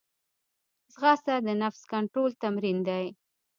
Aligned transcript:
ځغاسته 0.93 1.33
د 1.45 1.49
نفس 1.61 1.81
کنټرول 1.93 2.31
تمرین 2.43 2.77
دی 2.87 3.05